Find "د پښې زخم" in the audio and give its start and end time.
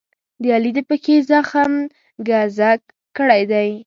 0.75-1.71